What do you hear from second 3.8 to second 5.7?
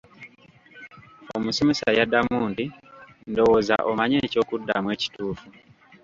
omanyi ekyokuddamu ekituufu.